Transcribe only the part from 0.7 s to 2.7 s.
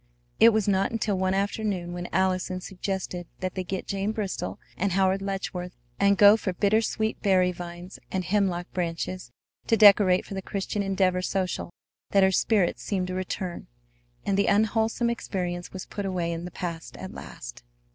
until one afternoon when Allison